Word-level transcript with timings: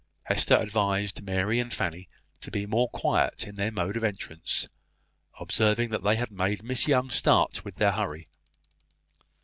Hester 0.23 0.55
advised 0.57 1.21
Mary 1.21 1.59
and 1.59 1.71
Fanny 1.71 2.09
to 2.39 2.49
be 2.49 2.65
more 2.65 2.89
quiet 2.89 3.45
in 3.45 3.53
their 3.53 3.69
mode 3.69 3.95
of 3.95 4.03
entrance, 4.03 4.67
observing 5.39 5.91
that 5.91 6.01
they 6.01 6.15
had 6.15 6.31
made 6.31 6.63
Miss 6.63 6.87
Young 6.87 7.11
start 7.11 7.63
with 7.63 7.75
their 7.75 7.91
hurry. 7.91 8.25